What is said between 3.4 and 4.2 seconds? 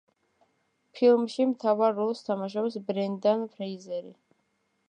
ფრეიზერი.